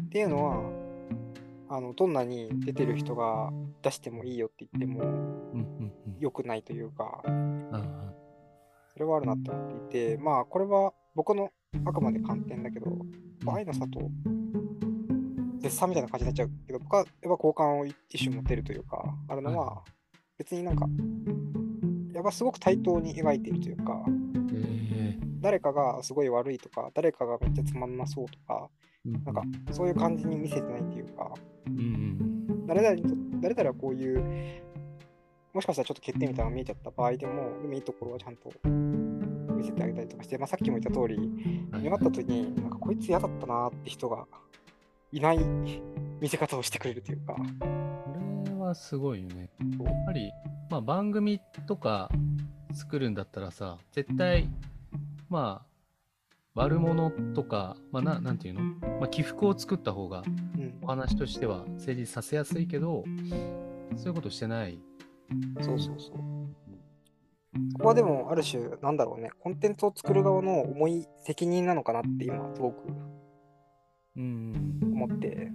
[0.04, 3.50] っていうのはあのどんなに出てる人が
[3.82, 5.02] 出してもいいよって言っても
[6.20, 7.22] 良くないというか
[8.92, 11.50] それはあるなって思っていてまあこれは僕の
[11.86, 12.96] あくまで観点だけど
[13.46, 14.10] 愛の里
[15.64, 19.82] 絶賛みたいな感じになっちゃうけど僕はやっぱ好感を一種持てるというかあるのは
[20.38, 20.86] 別になんか
[22.12, 24.04] やっぱすごく対等に描いているというか
[25.44, 28.70] 誰かがすごい悪いとか、誰かがめっちゃつまんなそうとか、
[29.04, 31.34] うん、なんかそういう感じに見せてないというか、
[31.66, 33.08] うん、誰々にと
[33.42, 34.62] 誰々はこういう、
[35.52, 38.50] もしかしたらちょっと欠点みたいなのが見えちゃった場合でも、でもいいところはちゃんと
[39.54, 44.26] 見せてあげたりとかして、まあ、さっきも言った通り、見った時に、なんかこいつ嫌だったなって人が
[45.14, 45.38] いない
[46.20, 47.34] 見せ方をしてくれるというか。
[47.34, 47.44] こ
[48.46, 49.50] れはすごいよね。
[49.84, 50.32] やっぱり、
[50.70, 52.10] まあ、番組とか
[52.72, 54.48] 作るんだったらさ、絶対
[55.28, 55.66] まあ、
[56.54, 60.22] 悪者とか、まあ、ななんていうの、まあ、起伏を作った方が
[60.82, 63.04] お話としては成立させやすいけど、
[63.96, 64.78] そういうことしてない。
[65.60, 66.16] そうそうそう。
[66.16, 72.84] ここはでも、ある種、なんだろうね、コンテンツを作る側の重い責任なのかなって今、すごく
[74.16, 75.50] 思って、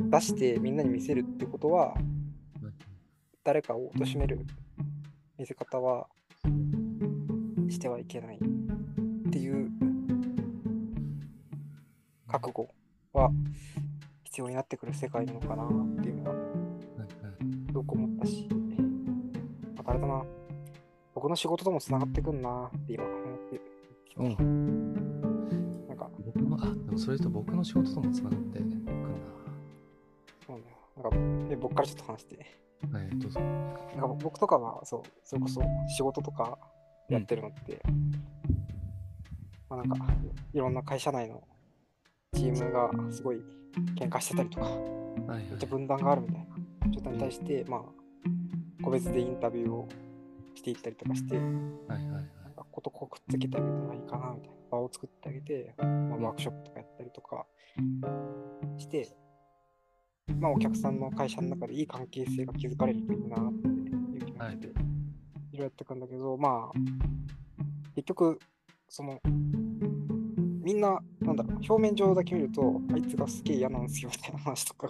[0.00, 1.94] 出してみんなに見せるってことは、
[3.44, 4.44] 誰かを貶める
[5.38, 6.06] 見せ方は
[7.70, 9.70] してはいけないっていう
[12.26, 12.68] 覚悟
[13.12, 13.30] は
[14.24, 15.68] 必要になってくる世界なのかなっ
[16.02, 16.36] ていうのは
[17.68, 18.46] すごく思ったし、
[19.76, 20.22] またあれだな、
[21.14, 23.62] 僕の仕事ともつながってくんなって今思ってる。
[24.18, 25.07] うん。
[26.60, 29.02] あ、でもそれと僕の仕事ともつながってくんな。
[30.46, 30.76] そうだよ。
[30.96, 32.46] なんか、え僕からちょっと話して。
[32.92, 33.40] はい、どうぞ。
[33.40, 36.58] なんか僕とかは、そう、それこそ仕事とか、
[37.08, 38.12] やってるのって、うん、
[39.70, 40.06] まあ、なんか
[40.52, 41.42] いろんな会社内の
[42.34, 43.40] チームがすごい
[43.96, 47.80] 喧嘩してたりとか、はいはい、めっちゃ分断があるみたいな状態に対して、まあ、
[48.84, 49.88] 個別でインタビューを
[50.54, 51.52] していったりとかして、はいはい
[51.88, 52.00] はい、
[52.44, 57.46] なんかことこくっつけてあげたらいいかなみたいな場を作ってあげて、まあ、ワークショップとかやったりとか
[58.78, 59.08] して、
[60.38, 64.74] まあ、お客さんの会社の中でいい関係性が築かれるといいなっていう気持ちで、は
[65.52, 66.78] いろやっていくんだけど、まあ、
[67.94, 68.38] 結局、
[68.88, 69.20] その、
[70.62, 74.88] みんな、なんだろう、表面上だけ見ると、あいつがすげえ嫌なんですよみたいな話とか。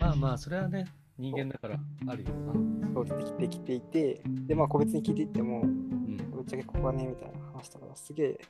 [0.00, 0.86] まあまあ、それはね、
[1.18, 2.52] 人間だからあるよな。
[2.94, 8.40] そうできてきていて、で、まあ、個別に聞いていっても、うん、ぶっちゃけここはね、みたいな話とかがすげえ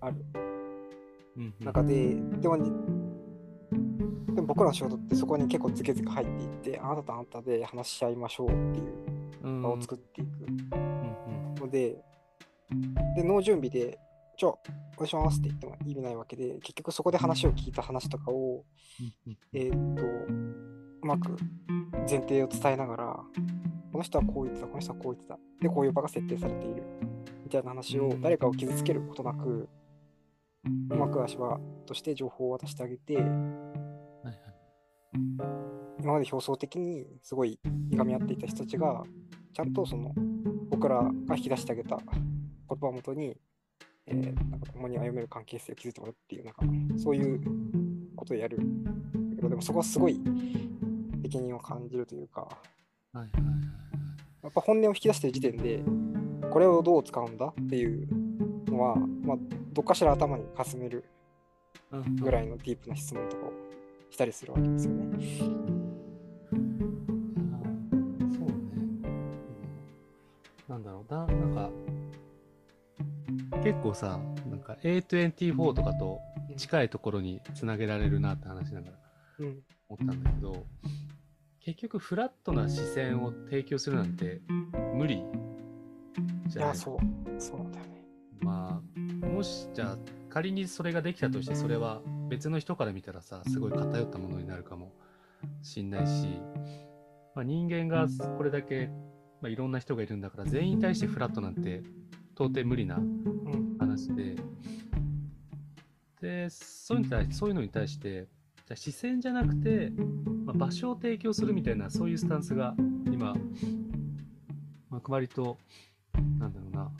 [0.00, 0.16] ある。
[1.60, 2.56] 中で、でも、
[4.34, 8.82] でも僕らの仕事ってそこに結構ズケズケ入っていって、あなたとあなたで話し合いましょうってい
[9.42, 10.30] う場を作っていく。
[11.60, 11.96] ので、
[13.16, 13.98] で、脳準備で、
[14.36, 14.58] じゃあ、お
[14.98, 18.64] 願いしますって言っても意味ないわけで、結局そこで話を聞いた話とかを、
[19.52, 21.36] えっと、うまく
[22.08, 23.20] 前提を伝えながら、
[23.92, 27.13] この人はこう言ってた、この人はこう言ってた、で、こういう場が設定されている、み
[27.54, 29.68] たいな話を誰かを傷つけることなく、
[30.90, 33.14] うまく足場として情報を渡してあげて、
[36.00, 37.58] 今まで表層的にすごい
[37.90, 39.04] いがみ合っていた人たちが
[39.54, 40.12] ちゃんとその
[40.68, 43.36] 僕らが引き出してあげた言葉をもとに、
[44.06, 46.62] えー、なんか共に歩める関係性を築いてもらうっていうなんか
[46.98, 47.40] そういう
[48.16, 48.58] ことをやる。
[48.58, 50.20] だけどでもそこはすごい
[51.22, 52.48] 責任を感じるというか、は
[53.14, 53.32] いはいはい、
[54.42, 55.82] やっぱ本音を引き出してる時点で
[56.50, 58.06] これをどう使うんだっていう
[58.66, 59.36] のは、まあ、
[59.72, 61.04] どっかしら頭にかすめる
[62.20, 63.52] ぐらいのディープな質問とかを
[64.10, 65.04] したりするわけですよね。
[70.68, 71.24] な、な。
[71.26, 71.70] んか、
[73.62, 76.20] 結構さ、なんか A24 とかと
[76.56, 79.04] 近いところにつなげられるなって話ながら。
[79.88, 80.64] 思ったんだけど、うん、
[81.60, 84.40] 結局フラットな視線を提供するなんて
[84.94, 85.22] 無理
[86.46, 86.70] じゃない。
[86.70, 86.98] いやそう
[87.40, 88.04] そうなんだよね。
[88.40, 94.92] まあもしじゃあ仮にそれができたとしてそれは別の人から見たらさすごい偏ったものになるかも
[95.62, 96.40] しんないし、
[97.34, 98.88] まあ、人間がこれだけ、
[99.40, 101.82] まあ、いろんな人がいるんだから全員に対してフラットなんて
[102.34, 102.98] 到底無理な
[103.78, 104.36] 話で、
[106.20, 108.26] でそういうのに対そういうのに対して
[108.66, 109.92] じゃ視線じゃなくて、
[110.44, 112.74] まあ、場所を提供するみたいなそういうスタンスが
[113.06, 113.34] 今、
[114.90, 115.58] まあ、割と
[116.38, 116.90] なんだろうな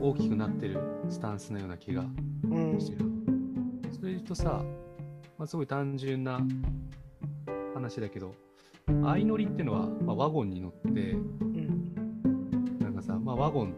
[0.00, 2.02] 大きくなってるスタンスのような気が
[2.78, 3.04] してる。
[3.04, 4.62] うん、それとさ、
[5.38, 6.40] まあ、すごい単純な
[7.74, 8.34] 話だけど
[8.86, 13.74] 相乗りっていうのは、まあ、ワゴンに乗って、うん、なんかさ、まあ、ワゴン、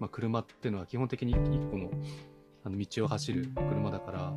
[0.00, 1.90] まあ、車っていうのは基本的に1個の
[2.64, 4.32] あの道を走る車だから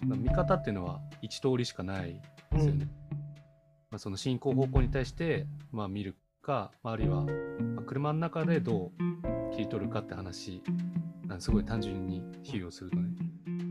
[0.00, 2.20] 見方っていうのは1通りしかない
[2.52, 2.88] ですよね。
[3.12, 3.18] うん、
[3.90, 10.62] まあ、その進行方向に対して、まあ、見るか、あるいは、まあ、車の中でどう切り取るかって話
[11.38, 11.50] す。
[11.50, 13.08] ごい単純に比喩をするとね。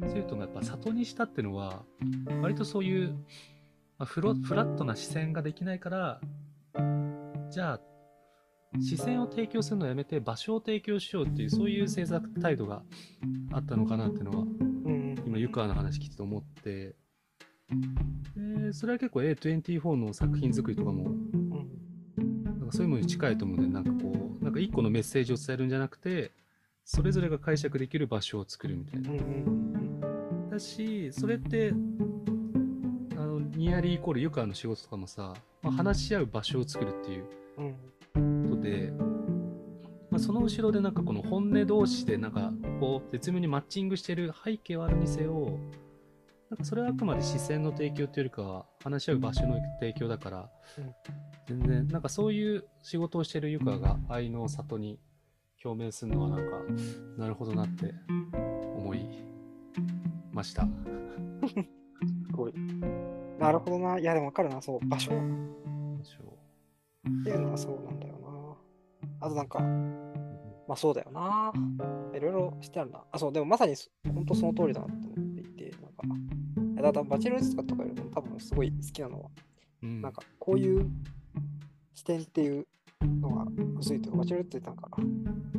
[0.09, 1.83] そういうとやっぱ里にしたっていうのは
[2.41, 3.13] 割とそういう、
[3.97, 6.19] まあ、フロフラットな視線ができないから
[7.49, 7.79] じゃあ
[8.81, 12.81] 視線を提供するのをやめて場所を提供しようっていうそういう政策態度が
[13.51, 14.45] あったのかなっていうのは、
[15.25, 16.95] 今湯川の話聞いてて思って。
[18.35, 21.11] でそれは結構 A24 の作品作りとかも、
[22.73, 26.31] そういうものに近いと思うんでなんかこうなんか一個のメッセージを伝えるんじゃなくて
[26.83, 29.11] それぞれが解釈できる場所を作るみたいな。
[30.49, 31.71] だしそれって
[33.15, 37.25] あのニアリーイコール湯川の仕事とかもさ、まあ、話し合う場所を作るっていう。
[38.15, 38.91] ことで、
[40.11, 45.57] まあ、その後ろでなんかこの本音同士でなんかこう絶妙にマッチングしてる背景はあるにせよ
[46.49, 50.49] なんかそれはあくまで視線の提供というよりかは話し合う場所の提供だから、
[51.45, 54.99] 全然なんかそういう仕事をしてる湯川が愛の里に
[55.63, 56.57] 表明するのはなんか
[57.17, 57.93] なるほどなって
[58.75, 59.07] 思い
[60.31, 60.63] ました。
[60.63, 62.53] すごい。
[63.39, 63.99] なるほどな。
[63.99, 64.61] いやでも分かるな。
[64.61, 65.11] そう、場所。
[65.11, 65.17] 場
[66.03, 66.23] 所。
[67.21, 69.27] っていうのはそうなんだよな。
[69.27, 69.59] あとなんか、
[70.67, 71.51] まあそうだよな。
[72.15, 73.03] いろいろしてあるな。
[73.11, 73.75] あ、そう、でもまさに
[74.13, 76.03] 本当その通りだなと思っていて、なんか、
[76.75, 79.29] だからバチェロレスとかよりも多分すごい好きなのは、
[79.81, 80.89] うん、なんかこういう
[81.93, 82.65] 視点っていう
[83.21, 83.45] のが
[83.79, 84.89] 薄いというか、バチェてなんか、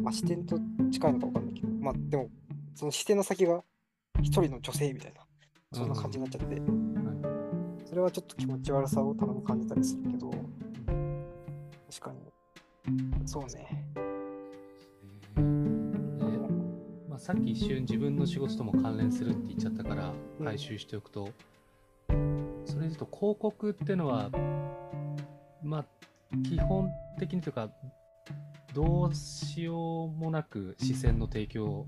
[0.00, 0.58] まあ視点と
[0.90, 2.28] 近いのか分かんないけど、まあでも、
[2.74, 3.62] その視点の先が
[4.20, 5.20] 一人の女性みたいな、
[5.72, 10.30] そんな感じになっちゃって、うん、それはちょっと気持ち悪さをたまに感じたりするけど、
[11.90, 12.34] 確かに。
[13.26, 13.84] そうね。
[17.08, 21.30] まあ、さっき一瞬自分の仕事とも関連するって言っちゃったから回収しておくと、
[22.08, 24.30] うん、それで言うと広告ってのは
[25.62, 25.84] まあ
[26.42, 27.70] 基本的にというか
[28.74, 31.86] どうしようもなく視線の提供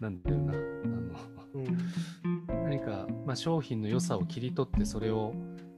[0.00, 0.52] なんだよな。
[0.52, 0.58] あの、
[1.54, 5.34] うん、何か、まあ、商品の良さを切り取ってそれを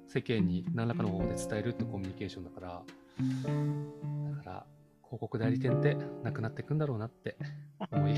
[0.06, 4.66] 世間に何らかの方法で伝えるってコミュニケーションだからだから
[5.04, 7.36] 広告代理店ってなくなっていくんだろうなって
[7.90, 8.12] 思い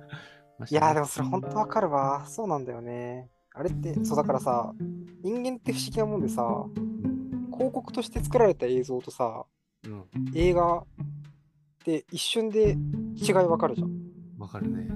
[0.58, 2.24] ました、ね、いやでもそれ本当わかるわ。
[2.26, 3.30] そうなんだよね。
[3.54, 4.74] あれってそうだからさ
[5.22, 6.66] 人間って不思議なもんでさ
[7.56, 9.44] 広告として作られた映像とさ、
[9.84, 10.84] うん、映画っ
[11.84, 12.76] て一瞬で
[13.16, 13.90] 違いわかるじゃん
[14.38, 14.88] わかるね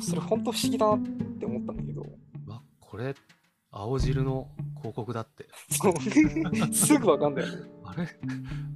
[0.00, 1.02] それ本当不思議だなっ
[1.38, 2.02] て思ったんだけど
[2.46, 3.14] わこれ
[3.70, 5.46] 青汁の広告だって。
[6.72, 7.70] すぐわかんないよね。
[7.84, 8.06] あれ？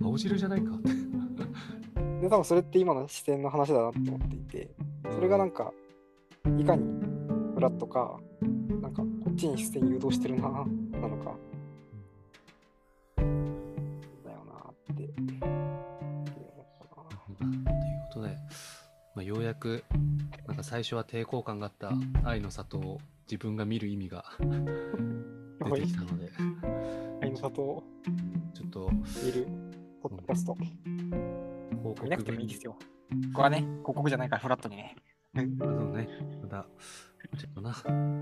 [0.03, 0.89] 青汁じゃないかって。
[2.21, 4.71] で、多分それって今の視点の話だなって思っていて、
[5.11, 5.73] それがなんか、
[6.59, 6.85] いかに
[7.55, 8.21] フラットか、
[8.83, 10.43] なんかこっちに視線誘導してるな、
[11.01, 11.37] なのか。
[14.93, 15.03] って。
[15.03, 15.41] という
[18.09, 18.37] ことで、
[19.15, 19.85] まあ、ようやく、
[20.47, 21.93] なんか最初は抵抗感があった
[22.25, 24.25] 愛の里を自分が見る意味が
[25.65, 26.31] 出てきたので。
[27.23, 27.85] 愛の里を
[28.53, 28.91] ちょっと
[29.25, 29.47] 見る
[30.03, 30.55] ポッドキャスト。
[30.55, 30.73] 広
[31.83, 32.73] 告見なくてもいいですよ。
[32.73, 32.79] こ
[33.35, 34.97] こはね、広告じゃないからフラットにね。
[35.37, 35.47] そう
[35.97, 36.09] ね。
[36.43, 36.67] また、
[37.39, 37.75] ちょっとな、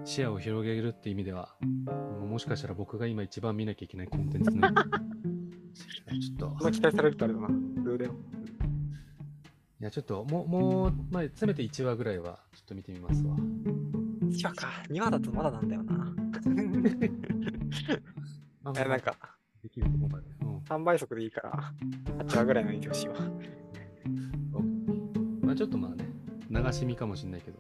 [0.05, 1.57] 視野を広げるって意味では、
[2.29, 4.69] もしかしたら僕が今一番見なきゃいけないコンテンツの。
[5.73, 6.65] ちょっと。
[6.65, 7.49] そ期待されるとあれだな。
[7.85, 8.15] どうだよ。
[9.81, 13.35] いや、ちょっと、もう、もう、まあ、せめて1話ぐらいは、ちょっと見てみますわ。
[13.35, 14.69] 1話か。
[14.91, 16.15] 2話だとまだなんだよな。
[18.77, 19.17] え、なんか、
[19.63, 20.27] できるとこまで。
[20.43, 21.73] うん、3倍速でいいから、
[22.25, 23.15] 8話ぐらいの見てほしいわ。
[25.43, 26.09] まあちょっとまあね、
[26.49, 27.59] 流し見かもしんないけど、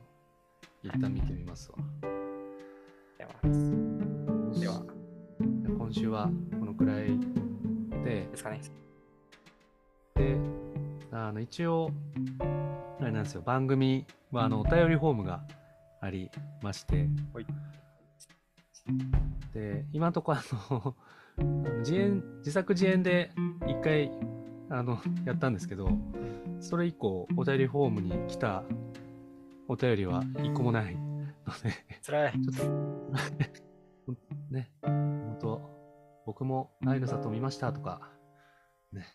[0.82, 1.78] 一旦見てみますわ。
[1.78, 1.84] は
[3.24, 3.54] い、ま
[5.92, 6.06] す。
[6.06, 7.18] はこのくらい
[8.04, 8.60] で、ですかね。
[10.14, 10.36] で、
[11.12, 11.90] あの一応、
[13.00, 15.42] あれなんですよ、番組はあのお便りフォームが
[16.00, 16.30] あり
[16.62, 17.46] まして、はい。
[19.52, 20.42] で、今のところあ
[20.72, 20.96] の、
[21.38, 23.30] あの自演、自作自演で
[23.66, 24.10] 一回
[24.70, 25.90] あのやったんですけど、
[26.60, 28.62] それ以降、お便りフォームに来た
[29.68, 31.02] お便りは一個もないの
[31.62, 32.32] で、つらい。
[32.32, 34.14] ちょっと、
[34.50, 34.70] ね、
[36.40, 38.00] 僕も愛の里見ましたとか、
[38.94, 39.06] ね、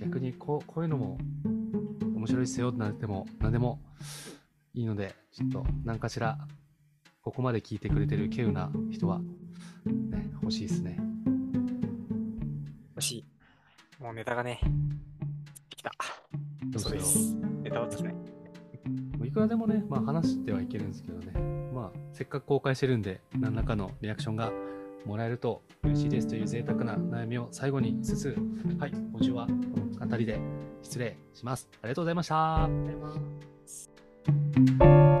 [0.00, 1.18] 逆にこうこういうのも
[2.14, 3.82] 面白いっすよなんても、なんでも
[4.72, 6.38] いいので、ちょっと何かしら、
[7.20, 10.98] ここまで聞いてくれてる稀有な人は、ね、欲しいですね。
[12.94, 14.02] 欲しい。
[14.02, 14.58] もうネタがね、
[15.68, 15.92] 来た。
[16.78, 17.34] そうです。
[17.62, 18.14] ネタはですね。
[19.18, 21.38] もういくらでもね、まあ、話してはいけるんですけどね、
[21.74, 24.50] まあ、せっかく公開してるんで、何らかのリアクションが
[25.04, 28.36] もらえると嬉しいですという贅沢な悩みを最後にしつつ、
[28.78, 30.40] はい、今週はこの辺りで
[30.82, 31.68] 失礼します。
[31.82, 35.19] ありがとうございました。